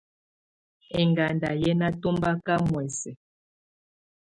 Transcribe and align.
Ɛŋgándà 0.99 1.49
yɛ́ 1.61 1.73
ná 1.79 1.87
tɔ̀mbaká 2.01 2.53
muɛsɛ. 2.67 3.11